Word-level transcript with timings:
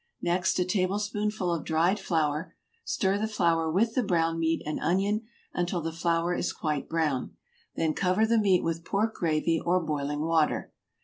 Next 0.23 0.57
a 0.57 0.65
tablespoonful 0.65 1.53
of 1.53 1.63
dried 1.63 1.99
flour; 1.99 2.55
stir 2.83 3.19
the 3.19 3.27
flour 3.27 3.69
with 3.69 3.93
the 3.93 4.01
brown 4.01 4.39
meat 4.39 4.63
and 4.65 4.79
onion 4.79 5.27
until 5.53 5.79
the 5.79 5.91
flour 5.93 6.33
is 6.33 6.53
quite 6.53 6.89
brown; 6.89 7.35
then 7.75 7.93
cover 7.93 8.25
the 8.25 8.39
meat 8.39 8.63
with 8.63 8.83
pork 8.83 9.13
gravy 9.13 9.61
or 9.63 9.79
boiling 9.79 10.21
water. 10.21 10.71